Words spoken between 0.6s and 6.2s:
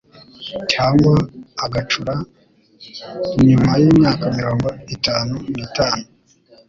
cyangwa agacura nyuma y'imyaka mirogo itanu nitanu